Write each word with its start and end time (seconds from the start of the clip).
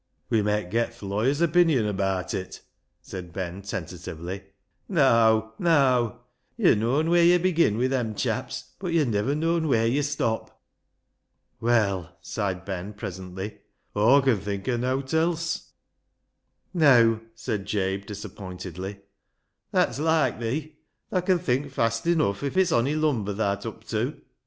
""We 0.31 0.41
met 0.41 0.71
get 0.71 0.93
th' 0.93 1.03
lav/yer's 1.03 1.41
opinion 1.41 1.85
abaat 1.85 2.33
it," 2.33 2.61
said 3.03 3.31
Ben 3.31 3.61
tentatively." 3.61 4.41
Neaw! 4.89 5.51
neaw! 5.59 6.17
yo' 6.57 6.73
known 6.73 7.11
wheer 7.11 7.21
yo' 7.21 7.37
begin 7.37 7.77
M'i' 7.77 7.87
them 7.87 8.15
chaps, 8.15 8.73
but 8.79 8.93
yo' 8.93 9.03
niver 9.03 9.35
known 9.35 9.67
wheer 9.67 9.85
yo' 9.85 10.01
stop."" 10.01 10.59
Well," 11.61 12.17
sighed 12.19 12.65
Ben 12.65 12.93
presently," 12.95 13.59
Aw 13.95 14.21
con 14.23 14.39
think 14.39 14.67
o' 14.67 14.75
nowt 14.75 15.13
else." 15.13 15.73
"Neaw," 16.73 17.19
said 17.35 17.67
Jabe 17.67 18.03
disappointedly, 18.03 19.01
"that's 19.69 19.99
loike 19.99 20.39
thee. 20.39 20.79
Thaa 21.11 21.21
con 21.21 21.37
think 21.37 21.71
fast 21.71 22.07
enough 22.07 22.41
if 22.41 22.57
it's 22.57 22.71
ony 22.71 22.95
lumber 22.95 23.35
tha'rt 23.35 23.67
up 23.67 23.83
tew. 23.83 24.19